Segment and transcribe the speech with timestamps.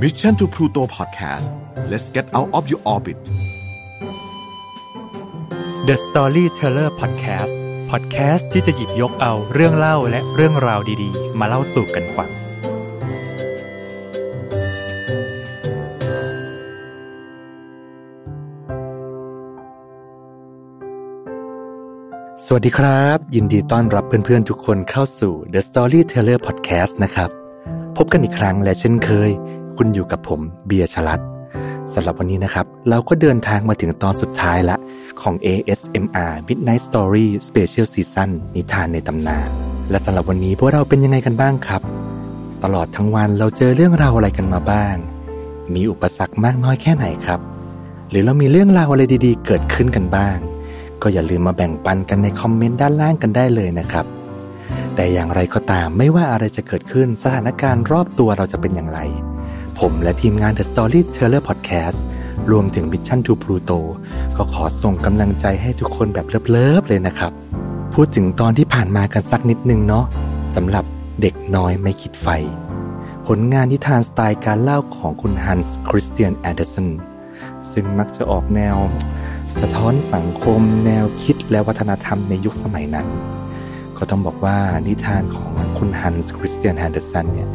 [0.00, 1.52] Mission to Pluto Podcast
[1.90, 3.18] let's get out of your orbit
[5.86, 7.54] The Storyteller Podcast
[7.90, 12.30] Podcast ที่จะหยิบยกเอาเรื่องเล่าและเรื่องราวดีๆ มาเล่าสู่กันฟัง
[22.46, 27.30] สวัสดีครับ ยินดีต้อนรับเพื่อนๆ ทุกคนเข้าสู่ The Storyteller Podcast นะครับ
[27.96, 29.30] พบกันอีกครั้งและเช่นเคย
[29.76, 31.20] คุณอยู่กับผมเบียร์ชลัด
[31.94, 34.76] สำหรับวันนี้นะครับ เราก็เดินทางมาถึงตอนสุดท้ายละ
[35.20, 39.48] ของ ASMR Midnight Story Special Season นิทานในตำนาน
[39.90, 41.82] และสำหรับวันนี้พวกเราเป็นยังไงกันบ้างครับ
[42.64, 44.96] ตลอดทั้งวันเราเจอเรื่องราวอะไรกันมาบ้าง
[45.74, 47.40] มีอุปสรรคมากน้อยแค่ไหนครับ
[48.10, 50.36] หรือเรามีเรื่องราวอะไรดีๆ เกิดขึ้นกันบ้าง
[51.02, 54.06] ก็อย่าลืมมาแบ่งปันกันในคอมเมนต์ด้านล่างกันได้เลยนะครับ
[54.94, 59.00] แต่อย่างไรก็ตามไม่ว่าอะไรจะเกิดขึ้นสถานการณ์รอบตัวเราจะเป็นอย่างไร
[59.88, 61.98] ผมและทีมงาน The Storyteller Podcast
[62.50, 63.78] รวมถึง Mission to Pluto
[64.36, 67.32] ก็ขอส่งกำลังใจให้ทุกคนแบบ love ๆเลยนะครับ
[67.94, 70.04] พูดถึงตอนที่ผ่านมากันสักนิดนึงเนาะ
[70.54, 70.84] สำหรับ
[71.20, 72.28] เด็กน้อยไม้ขีดไฟ
[73.26, 76.88] ผลงานนิทานสไตล์การเล่าของคุณฮันส์คริสเตียนแอนเดอร์สัน
[77.72, 78.76] ซึ่งมักจะออกแนว
[79.60, 83.06] สะท้อนสังคมแนวคิดและวัฒนธรรมในยุคสมัยนั้น
[83.98, 87.50] ก็ต้องบอกว่านิทานของคุณฮันส์คริสเตียนแอนเดอร์สันเนี่ย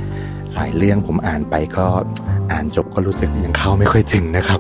[0.58, 1.86] หลายเรื่องผมอ่านไปก็
[2.52, 4.60] อ่านจบก็รู้สึกยังเข้าไม่ค่อยถึงนะครับ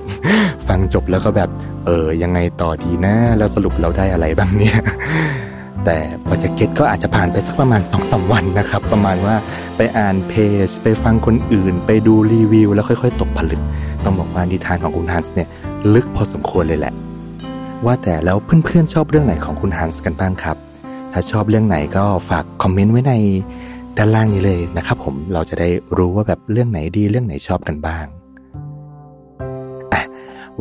[0.67, 1.49] ฟังจบแล้วก็แบบ
[1.85, 4.77] เออยังไงต่อดีนะ แล้วสรุปเราได้อะไรบ้างเนี่ย
[5.85, 9.35] แต่พอจะ get ก็อาจจะผ่านไปสักประมาณ2อสวันนะครับ ประมาณว่า
[9.77, 10.33] ไปอ่านเพ
[10.65, 13.61] จ ไปฟังคนอื่น ไปดูรีวิว แล้วค่อยๆ ตกผลึก
[14.03, 15.47] ต้องบอกว่านิทานของคุณฮันส์เนี่ย
[15.93, 16.93] ลึกพอสมควรเลยแหละ
[17.85, 20.57] ว่าแต่แล้วเพื่อนๆชอบเรื่องไหนของคุณฮันส์กันบ้างครับ
[21.13, 23.13] ถ้าชอบเรื่องไหนก็ฝากคอมเมนต์ไว้ใน
[23.97, 28.05] ด้านล่างนี้เลยนะครับผมเราจะได้รู้ว่าแบบเรื่องไหนดีเรื่องไหนชอบกันบ้าง
[29.93, 30.03] อะ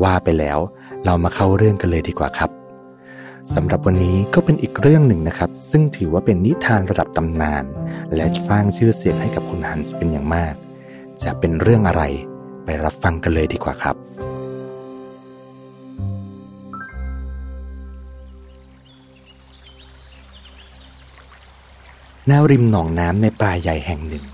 [0.02, 0.58] ว่าไปแล้ว
[1.04, 2.50] เรามาเข้าเรื่องกันเลยดีกว่าครับ
[3.54, 7.64] สำหรับวันนี้ก็เป็นอีกเรื่องหนึ่งนะครับ ซึ่งถือว่าเป็นนิทานระดับตำนาน
[8.14, 10.54] และสร้างชื่อเสียงให้กับคุณฮันส์เป็นอย่างมาก
[11.22, 12.02] จะเป็นเรื่องอะไร
[12.64, 14.05] ไปรับฟังกันเลยดีกว่าครับ
[22.28, 24.24] หน้าริมหนองน้ำในป่าใหญ่แห่งหนึ่ง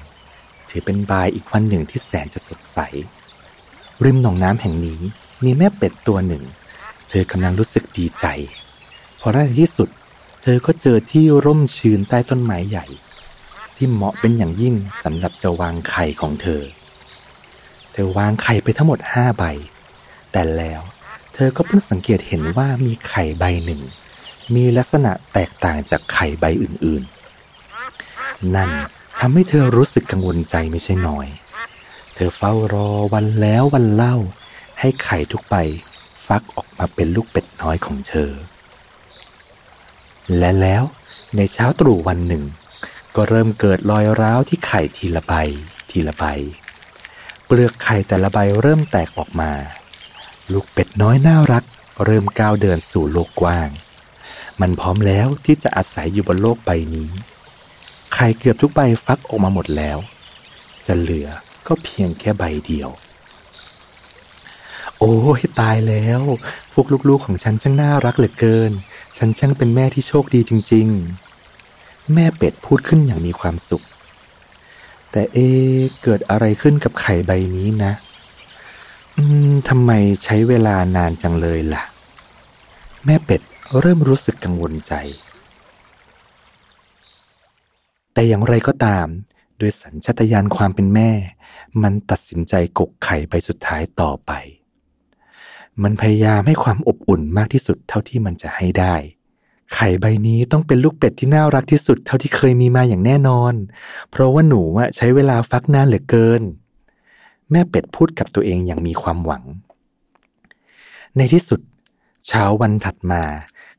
[0.69, 2.79] ถือเป็นบายอีกวันหนึ่งที่แสนจะสดใส
[4.05, 5.01] ริมหนองน้ำแห่งนี้
[5.45, 6.43] มีแม่เป็ดตัวหนึ่ง
[7.09, 8.27] เธอกำลังรู้สึกดีใจ
[9.21, 9.89] พอในที่สุด
[10.43, 12.87] เธอก็เจอที่ร่มชื้นใต้ต้นไม้ใหญ่
[13.77, 16.63] ที่เหมาะเป็นอย่างยิ่งสำหรับจะวางไข่ของเธอ
[17.93, 19.45] เธอวางไข่ไปทั้งหมดห้าใบ
[20.33, 20.81] แต่แล้ว
[21.35, 23.81] เธอก็เพิ่งสังเกตเห็นว่ามีไข่ใบหนึ่ง
[24.55, 27.05] มีลักษณะแตกต่างจากไข่ใบอื่น
[28.57, 28.71] นั่น
[29.21, 31.27] ทำให้เธอรู้สึกกังวลใจไม่ใช่น้อย
[32.15, 34.17] เธอเฝ้ารอวันแล้ววันเล่า
[34.81, 35.57] ให้ไข่ทุกใบ
[36.27, 38.31] ฟักออกมาเป็นลูกเป็ดน้อยของเธอ
[40.39, 40.83] และแล้ว
[41.37, 42.45] ในเช้าตรู่วันหนึ่ง
[43.17, 45.33] ก็เริ่มเกิดรอยร้าวที่ไข่ทีละใบ
[45.91, 46.25] ทีละใบ
[47.47, 49.53] เปลือกไข่แต่ละใบเริ่มแตกออกมา
[50.53, 51.65] ลูกเป็ดน้อยน่ารัก
[52.05, 53.69] เริ่มก้าวเดินสู่โลกกว้าง
[54.61, 57.11] มันพร้อมแล้วที่จะอาศัยอยู่บนโลกใบนี้
[58.15, 59.99] ไข่เกือบทุกใบฟักออกมาหมดแล้ว
[60.87, 61.29] จะเหลือ
[61.67, 62.91] ก็เพียงแค่ใบเดียว
[64.99, 66.21] โอ้ยตายแล้ว
[66.73, 68.73] พวกลูกๆของฉันช่างน่ารักเหลือเกิน
[69.17, 70.87] ฉันช่างเป็นแม่ที่โชคดีจริง
[71.51, 73.85] ๆ แม่เป็ดพูดขึ้นอย่างมีความสุข
[75.11, 75.39] แต่เอ
[76.03, 77.93] เกิดอะไรขึ้นกับไข่ใบนี้นะ
[79.17, 79.91] อืมทำไม
[80.25, 81.83] ใช้เวลานานจังเลยล่ะ
[83.05, 83.41] แม่เป็ด
[83.81, 84.95] เริ่มรู้สึกกังวลใจ
[88.13, 89.07] แต่อย่างไรก็ตาม
[89.61, 91.11] ด้วยสัญชาตญาณความเป็นแม่
[91.83, 94.33] มันตัดสินใจกกไข่ใบสุดท้ายต่อไป
[95.83, 98.95] มันพยายามให้ความอบอุ่นมากที่สุดเท่าที่มันจะให้ได้
[99.75, 103.55] ไข่ใบนี้ต้องเป็นลูกเป็ดที่น่ารักที่สุดเท่าที่เคยมีมาอย่างแน่นอน
[104.11, 104.63] เพราะว่าหนู
[104.97, 106.43] ใช้เวลาฟักนานเหลือเกิน
[107.51, 109.45] แม่เป็ดพูดกับตัวเองอย่างมีความหวัง
[111.17, 111.61] ในที่สุด
[112.27, 113.23] เช้าวันถัดมา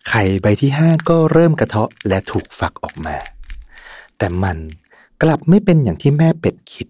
[0.08, 3.16] ไข่ใบที่ห้าก็เริ่มกระเทาะและถูกฟักออกมา
[4.24, 4.60] แต่มัน
[5.24, 6.88] กลับไม่เป็นอย่างที่แม่เป็ดคิด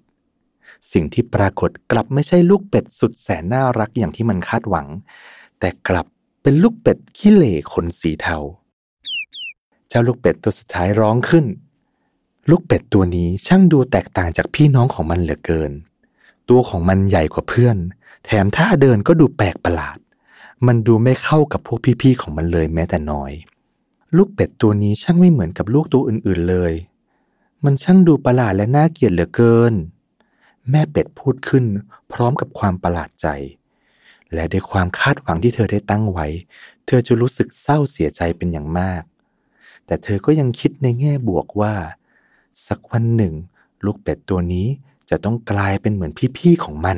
[0.91, 4.88] สิ่งที่ปรากฏกลับไม่ใช่ลูกเป็ดสุดแสนน่ารักอย่างที่มันคาดหวัง
[5.59, 6.06] แต่กลับ
[6.41, 8.38] เป็นลูกเป็ดขี้เหร่ขนสีเทา
[9.88, 11.45] เจ้าลูกเป็ดตัวสุดท้ายร้องขึ้น
[12.50, 15.71] ลูกเป็ดตัวนี้ช่างดูแตกต่างจากพี่น้องของมันเหลือเกิน
[16.50, 17.77] ตัวของมันใหญ่กว่าเพื่อน
[18.25, 19.97] แถมท่าเดินก็ดูแปลกประหลาด
[20.68, 23.31] มันดูไม่เข้ากับพวกพี่ๆของมันเลยแม้แต่น้อย
[24.18, 26.74] ลูกเป็ดตัวนี้ช่างไม่เหมือนกับลูกตัวอื่นๆเลย
[27.65, 29.74] มันช่างดูประหลาดและน่าเกลียดเหลือเกิน
[30.69, 31.65] แม่เป็ดพูดขึ้น
[32.12, 33.27] พร้อมกับความประหลาดใจ
[34.33, 36.27] และด้วยความคาดหวังที่เธอได้ตั้งไว้
[36.86, 39.04] เธอจะรู้สึกเศร้าเสียใจเป็นอย่างมาก
[39.86, 41.74] แต่เธอก็ยังคิดในแง่บวกว่า
[42.68, 43.33] สักวันหนึ่ง
[43.86, 44.68] ลูกเป็ดตัวนี้
[45.09, 46.98] จะต้องกลายเป็นเหมือนพี่ๆของมัน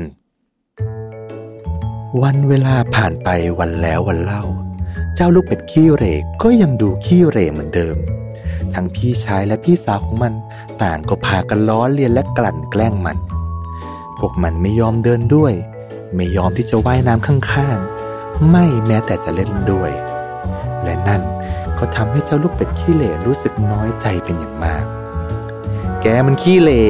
[2.24, 3.30] วันเวลาผ่านไป
[3.60, 4.44] วันแล้ววันเล่า
[5.16, 6.14] เจ้าลูกเป็ดขี้เหร่
[6.44, 7.96] ก็ยังดูขี้เหร่เหมือนเดิม
[8.74, 10.34] ทั้งพี่ชายและพี่สาวของมัน
[10.84, 13.18] ต่างก็พากันล้อเลียนและกลั่นแกล้งมัน
[14.20, 15.54] พวกมันไม่ยอมเดินด้วย
[16.16, 19.92] ไม่ยอมที่จะว่ายน้ำข้างๆ ไม่แม้แต่จะเล่นด้วย
[20.84, 21.22] และนั่น
[21.80, 24.86] ก็ทำให้เจ้าลูกเป็ดขี้เหร่รู้สึกน้อยใจเป็นอย่างมาก
[26.02, 26.82] แกมันขี้เหร่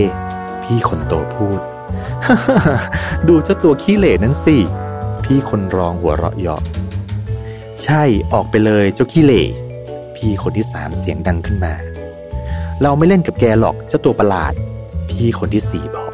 [0.63, 1.59] พี่คนโตพูด
[3.27, 4.57] ดูเจ้าตัวขี้เหร่นั้นสิ
[5.23, 6.61] พี่คนรองหัวเราะเยาะ
[7.83, 8.03] ใช่
[8.33, 9.43] ออกไปเลยเจ้าขี้เหร่
[10.15, 11.73] พี่คนที่สามเสียงดังขึ้นมา
[12.81, 14.53] เราไม่เล่นกับแกหรอกเจ้าตัวประหลาด
[15.09, 16.11] พี่คนที่สี่บอก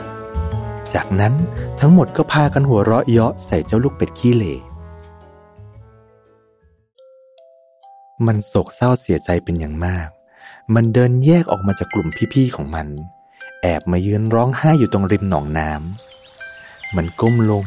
[0.93, 1.33] จากนั้น
[1.79, 4.55] ทั้งหมดก็พากันหัวเราะเยาะใส่เจ้าลูกเป็ดขี้เหร่
[8.25, 10.09] มันโศกเศร้าเสียใจเป็นอย่างมาก
[10.75, 12.87] มันเดินแยกออกมาจากกลุ่มพี่ๆของมัน
[13.61, 17.63] แอบมายืนร้องไห้อยู่ตรงริมหนองน้ำ มันก้มลง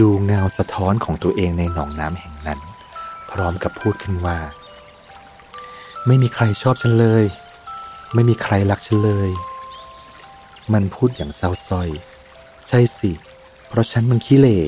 [0.00, 2.60] ดูเงาสะท้อนของตัวเองในหนองน้ำแห่งนั้น
[3.30, 4.38] พร้อมกับพูดขึ้นว่า
[6.06, 7.24] ไม่มีใครชอบฉันเลย
[8.14, 9.30] ไม่มีใครรักฉันเลย
[10.72, 11.88] มันพูดอย่างเศร้าส้อย
[12.68, 13.10] ใช่สิ
[13.68, 14.58] เพราะฉันมันขี้เหร่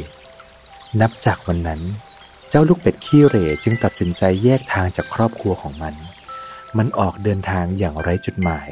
[1.00, 1.80] นับจากวันนั้น
[2.48, 5.94] เจ้าลูกเป็ดขี้เหร่จึงตัดสินใจแยกทางจากครอบครัวของมัน
[6.76, 8.68] มันออกเดินทางอย่างไร้จุดหมาย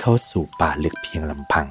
[0.00, 1.66] เข้าสู่ป่าลึกเพียงลำพัง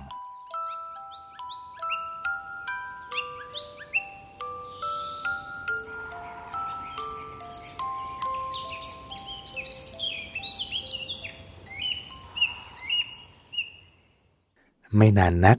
[14.97, 15.57] ไม่นานนัก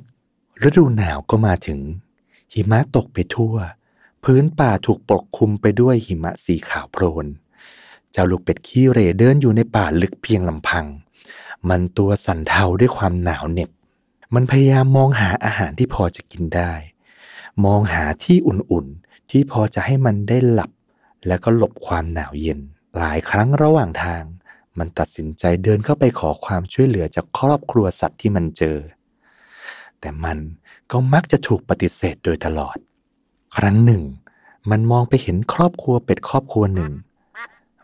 [0.66, 1.80] ฤดูหนาวก็มาถึง
[2.54, 3.54] หิมะตกไปทั่ว
[4.24, 7.26] พื้นป่าถูกปกคลุมไปด้วยหิมะสีขาวโพลน
[8.12, 10.86] เจ้าลูกเป็ดขี้เร่เดินอยู่ในป่าลึกเพียงลำพัง
[11.68, 13.70] มันตัวสั่นเทาด้วยความหนาวเหน็บ
[14.34, 16.72] มันพยายามมองหาอาหารที่พอจะกินได้
[17.64, 20.70] มองหาที่อุ่นๆ ที่พอจะให้มันได้หลับ
[21.26, 22.60] และก็หลบความหนาวเย็น
[22.98, 24.22] หลายครั้งระหว่างทาง
[24.78, 28.76] มันตัดสินใจเดินเข้าไปขอความช่วยเหลือจากครอบครัวสัตว์ที่มันเจอ
[30.00, 30.38] แต่มัน
[30.90, 32.76] ก็มักจะถูกปฏิเสธโดยตลอด
[33.56, 34.02] ครั้งหนึ่ง
[34.70, 36.90] มันมองไปเห็นครอบครัวเป็ดครอบครัวหนึ่ง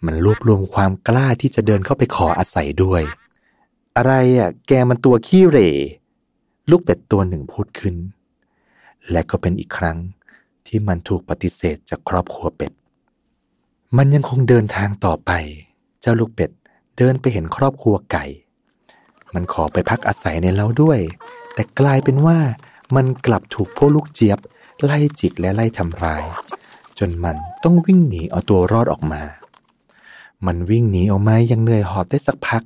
[0.05, 3.03] มันรวบรวมความกล้าที่จะเดินเข้าไปขออาศัยด้วย
[3.97, 5.71] อะไรอะ แกมันตัวขี้เหร่
[6.71, 7.97] ลูกเป็ดตัวหนึ่งพูดขึ้น
[9.11, 9.99] และก็เป็นอีกครั้ง
[10.67, 12.73] ที่มันถูกปฏิเสธจากครอบครัวเป็ด
[13.97, 15.31] มันยังคงเดินทางต่อไป
[16.01, 16.51] เจ้าลูกเป็ด
[16.99, 18.25] เดินไปเห็นครอบครัวไก่
[19.35, 21.01] มันขอไปพักอาศัยในเล้าด้วย
[21.55, 22.39] แต่กลายเป็นว่า
[22.97, 24.39] มันกลับถูกพวกลูกเจี๊ยบ
[24.83, 26.25] ไล่จิกและไล่ทำร้าย
[26.99, 29.23] จนมันต้องวิ่งหนีเอาตัวรอดออกมา
[30.47, 32.63] มันวิ่งหนีออกมายังเหนื่อยหอบได้สักพัก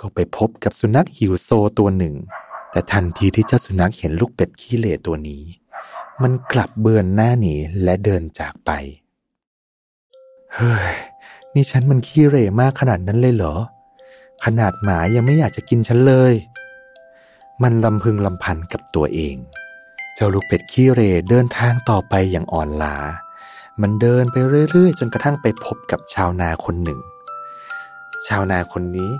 [0.00, 2.14] ก็ไปพบกับสุนัขหิวโซตัวหนึ่ง
[2.70, 5.42] แต่ทันทีที่เจ้าสุนัขเห็นลูกเป็ดขี้เหร่ตัวนี้
[6.22, 8.70] มันกลับเบือนหน้าหนีและเดินจากไป
[10.54, 10.94] เฮ้ย
[11.54, 13.54] นี่ฉันมันขี้เหร่มากขนาดนั้นเลยเหรอ
[14.44, 16.32] ขนาดหมายังไม่อยากจะกินฉันเลย
[17.62, 19.36] มันลำพึงลำพันกับตัวเอง
[20.14, 22.96] เจ้าลูกเป็ดขี้เร่เดินทางต่อไปอย่างอ่อนล้า
[23.80, 24.36] มันเดินไป
[24.70, 27.00] เรื่อยๆ จนกระทั่งไปพบกับชาวนาคนหนึ่ง
[28.26, 29.10] ชาวนาคนนี้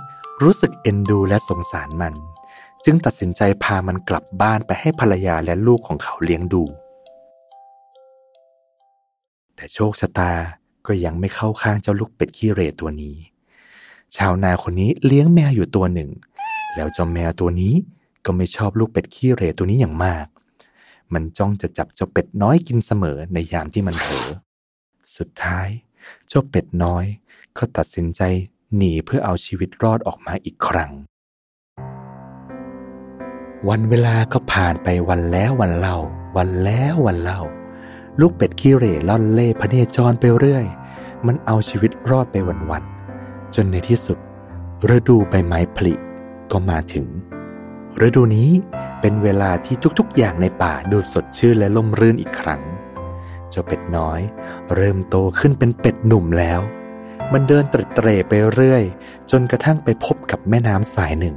[0.43, 2.13] รู้สึกเอ็นดูและสงสารมัน
[2.85, 6.63] จึงตัดสินใจพามันกลับบ้านไปให้ภรรยาและลูกของเขาเลี้ยงดู
[9.55, 10.31] แต่โชคชะตา
[10.87, 13.15] ก็ยังไม่เข้าข้างเจ้าลูกเป็ดขี้เร่ตัวนี้
[14.15, 16.09] ชาวนาคนนี้เลี้ยงแมวอยู่ตัวหนึ่ง
[16.75, 17.73] แล้วเจ้าแมวตัวนี้
[18.27, 20.27] ก็ไม่ชอบลูกเป็ดขี้เหร่ตัวนี้อย่างมาก
[21.13, 24.27] มันจ้องจะจับเจ้าเป็ดน้อยกินเสมอในยามที่มันเผลอ
[25.17, 25.67] สุดท้าย
[26.27, 27.05] เจ้าเป็ดน้อย
[27.57, 28.21] ก็ตัดสินใจ
[28.75, 30.91] หนีเพื่อเอาชีวิตรอดออกมาอีกครั้ง
[33.69, 35.97] วันเวลาก็ผ่านไปวันแล้ววันเล่า
[36.37, 37.41] วันแล้ววันเล่า
[38.19, 40.65] ลูกเป็ดขี้เหร่ล่อนเล่พเนจรไปเรื่อย
[41.25, 42.35] มันเอาชีวิตรอดไป
[42.69, 44.17] วันๆจนในที่สุด
[44.95, 45.93] ฤดูใบไม้ผลิ
[46.51, 47.07] ก็มาถึง
[48.05, 48.49] ฤดูนี้
[49.01, 52.61] เป็นเวลาที่ทุกๆ อย่างในป่าดูสดชื่นและล่มรื่นอีกครั้ง
[53.49, 54.21] เจ้าเป็ดน้อย
[54.75, 56.59] เริ่มโตขึ้นเป็นเป็ดหนุ่มแล้ว
[57.33, 58.83] มันเดินตรเตร่ไปเรื่อย
[59.31, 61.35] จนกระทั่งไปพบกับแม่น้ำสายหนึ่ง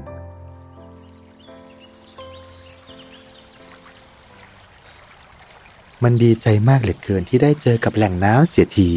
[6.02, 8.90] มันดีใจมากเหลือเกินที่ได้เจอกับแหล่งน้ำเสียที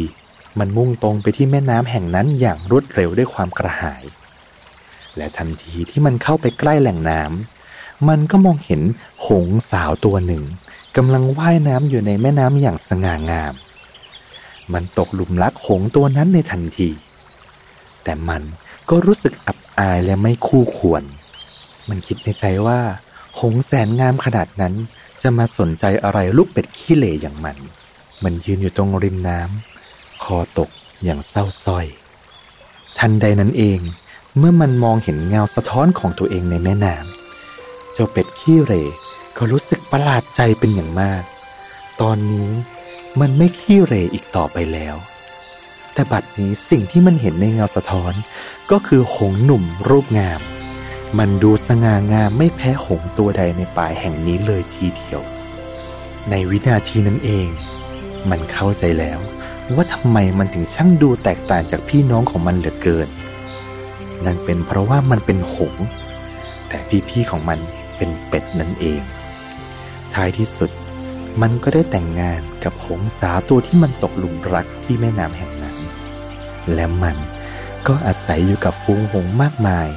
[0.58, 4.04] มันมุ่งตรงไปที่แม่น้ำแห่งนั้นอย่างรวดเร็วด้วยความกระหาย
[5.16, 7.53] และทันทีที่มันเข้าไปใกล้แหล่งน้ำ
[8.08, 8.82] มันก็มองเห็น
[9.26, 10.42] หงสาวตัวหนึ่ง
[10.96, 13.54] กำลังว่ายน้ำอยู่ในแม่น้ำอย่างสง่างาม
[14.72, 16.90] มันตกหลุมรักหงตัวนั้นในทันที
[18.04, 18.42] แต่มัน
[18.90, 21.02] ก็รู้สึกอับอายและไม่คู่ควร
[21.88, 22.80] มันคิดในใจว่า
[23.40, 24.74] หงแสนงามขนาดนั้น
[25.22, 27.56] จะมาสนใจอะไรลูกเป็ดขี้เหร่อย่างมัน
[28.24, 30.70] มันยืนอยู่ตรงริมน้ำคอตก
[31.04, 31.86] อย่างเศร้าส้อย
[32.98, 33.78] ทันใดนั้นเอง
[34.38, 37.13] เมื่อมันมองเห็นเงาสะท้อนของตัวเองในแม่น้ำ
[37.94, 38.82] เจ้าเป็ดขี้เหร่
[39.36, 41.22] ก็รู้สึกประหลาดใจเป็นอย่างมาก
[42.00, 42.50] ตอนนี้
[43.20, 44.96] มันไม่ขี้เหร่อีกต่อไปแล้ว
[45.92, 48.12] แต่บัดนี้สิ่งที่มันเห็นในเงาสะท้อน
[48.70, 50.40] ก็คือหงหนุ่มรูปงาม
[51.18, 55.20] มันดูสง่างามไม่แพ้หงตัวใดในป่าแห่งนี้เลยทีเดียว
[56.30, 57.48] ในวินาทีนั้นเอง
[58.30, 59.20] มันเข้าใจแล้ว
[59.74, 63.08] ว่าทำไมมันถึงช่างดูแตกต่างจากพี่น้องของมันเหลือเกิน
[64.24, 65.74] นั่นเป็นเพราะว่ามันเป็นหง
[66.68, 67.58] แต่พี่ๆของมัน
[67.96, 69.02] เป็นเป็ดนั่นเอง
[70.14, 70.70] ท้ายที่สุด
[71.42, 75.76] มันก็ได้แต่งงานกับหงสาตัวที่มันตกหลุมรักที่แม่น้ำแห่งนั้น
[76.74, 77.16] และมัน
[77.86, 79.88] ก็อาศัยอยู่กับฟูงหงมากมาย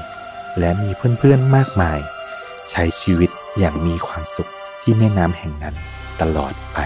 [0.59, 1.99] และมีเพื่อนๆมากมาย
[2.69, 4.51] ใช้ชีวิตอย่างมีความสุข
[4.81, 5.75] ที่แม่น้ำแห่งนั้น
[6.21, 6.79] ตลอดไป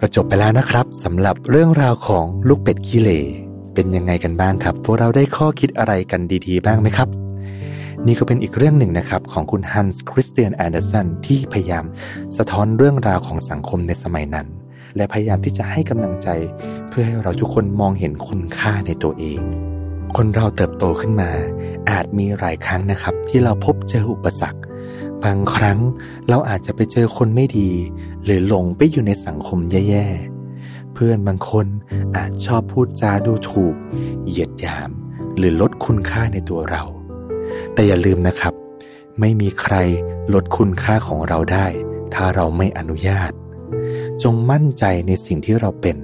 [0.00, 3.20] ก็จบไปแล้วนะครับสำหรับเรื่องราวของลูกเป็ดขี้เหร่
[3.74, 7.08] เป็นยังไงกันบ้างครับ พวกเราได้ข้อคิดอะไรกันดีๆ บ้างไหมครับ
[8.06, 11.84] นี่ก็เป็นอีกเรื่องหนึ่งนะครับ ของคุณฮันส์คริสเตียนแอนเดอร์สันที่พยายาม
[12.36, 14.46] สะท้อนเรื่องราวของสังคมในสมัยนั้น
[14.96, 16.28] และพยายามที่จะให้กำลังใจ
[16.88, 19.40] เพื่อให้เราทุกคนมองเห็นคุณค่าในตัวเอง
[20.16, 21.30] คนเราเติบโตขึ้นมา
[21.90, 24.60] อาจมีหลายครั้งนะครับ ที่เราพบเจออุปสรรค
[25.24, 25.78] บางครั้ง
[26.28, 27.70] เราอาจจะไปเจอคนไม่ดี
[28.26, 31.66] หรือหลงไปอยู่ในสังคมแย่ๆ เพื่อนบางคน
[32.16, 33.74] อาจชอบพูดจาดูถูก
[34.26, 34.90] เหยียดหยาม
[35.36, 36.84] หรือลดคุณค่าในตัวเรา
[37.74, 38.54] แต่อย่าลืมนะครับ
[39.20, 39.74] ไม่มีใคร
[40.34, 41.66] ลดคุณค่าของเราได้
[42.14, 43.32] ถ้าเราไม่อนุญาต
[44.22, 45.96] จงมั่นใจในสิ่งที่เราเป็น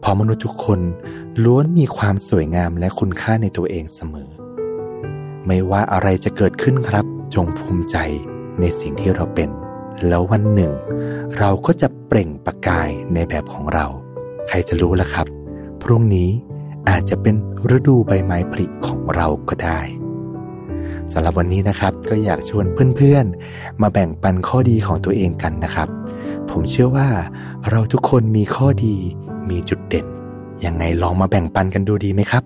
[0.00, 0.80] เพราะมนุษย์ทุกคน
[1.44, 4.30] ล้วนมีความสวยงามและคุณค่าในตัวเองเสมอ
[5.46, 7.96] ไม่ว่าอะไรจะเกิดขึ้นครับ จงภูมิใจ
[8.60, 9.50] ในสิ่งที่เราเป็น
[10.08, 10.72] แล้ววันหนึ่ง
[11.38, 13.86] เราก็จะเปล่งประกายในแบบของเรา
[14.48, 15.26] ใครจะรู้ล่ะครับ
[15.82, 16.30] พรุ่งนี้
[16.88, 17.34] อาจจะเป็น
[17.76, 19.80] ฤดูใบไม้ผลิของเราก็ได้
[21.12, 25.88] สำหรับวันนี้นะครับก็อยากชวนเพื่อนๆ มาแบ่งปันข้อดีของตัวเองกันนะครับ
[26.50, 27.08] ผมเชื่อว่า
[27.70, 28.96] เราทุกคนมีข้อดี
[29.50, 30.06] มีจุดเด่น
[30.64, 32.42] ยังไงลองมาแบ่งปันกันดูดีไหมครับ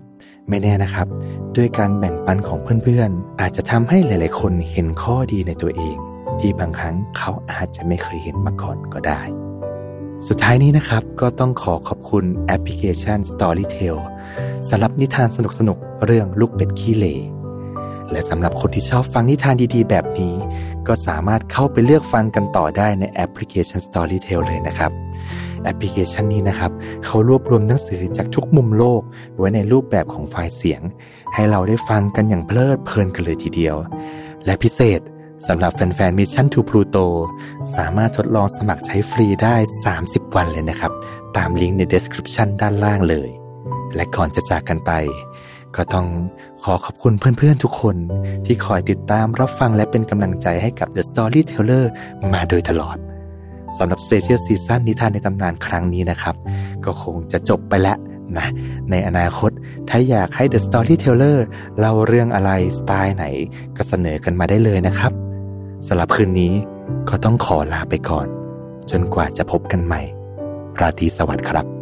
[0.49, 1.07] ไม่แน่นะครับ
[1.55, 5.97] ด้วยการแบ่งปันของเพื่อนๆ อาจจะทำให้หลายๆ คนเห็นข้อดีในตัวเอง
[6.39, 9.21] ที่บางครั้งเขาอาจจะไม่เคยเห็นมาก่อนก็ได้
[10.27, 13.95] สุดท้ายนี้นะครับก็ต้องขอขอบคุณแอปพลิเคชัน Storytel
[14.69, 17.15] สำหรับนิทานสนุกๆเรื่องลูกเป็ดขี้เหร่
[18.11, 20.33] และสำหรับคนที่ชอบฟังนิทานดีๆ แบบนี้
[20.87, 24.91] ก็สามารถเข้าไปเลือกฟังกันต่อได้ในแอปพลิเคชัน Storytel เลยนะครับ
[25.63, 26.71] แอปพลิเคชันนี้นะครับ
[27.05, 29.01] เขารวบรวมหนังสือจากทุกมุมโลก
[29.37, 30.81] ไว้ในรูปแบบของไฟล์เสียง
[31.33, 33.75] ให้เราได้ฟังกันอย่างเพลิดเพลินกันเลยทีเดียว
[34.45, 35.01] และพิเศษ
[35.47, 37.05] สำหรับแฟนๆ Mission to Pluto
[37.75, 39.55] สามารถทดลองสมัครใช้ฟรีได้
[39.95, 40.91] 30 วันเลยนะครับ
[41.37, 43.29] ตามลิงก์ใน description ด้านล่างเลย
[43.95, 44.91] และก่อนจะจากกันไป
[45.75, 46.07] ก็ต้อง
[46.63, 47.95] ขอขอบคุณเพื่อนๆทุกคน
[48.45, 51.85] ที่คอยติดตามรับฟังและเป็นกำลังใจให้กับ The Storyteller
[52.33, 52.97] มาโดยตลอด
[53.77, 56.35] สำหรับ Special Season นิทานในตำนานครั้งนี้นะครับ
[56.85, 57.97] ก็คงจะจบไปแล้ว
[58.37, 58.47] นะ
[58.91, 59.51] ในอนาคต
[59.89, 61.37] ถ้าอยากให้ The Storyteller
[61.79, 63.25] เล่าเรื่องอะไรสไตล์ไหน
[63.77, 65.13] ก็เสนอกันมาได้เลยนะครับ
[65.87, 66.53] สำหรับคืนนี้
[67.09, 68.27] ก็ต้องขอลาไปก่อน
[68.91, 70.01] จนกว่าจะพบกันใหม่
[70.79, 71.74] ราตรีสวัสดิ์ครับ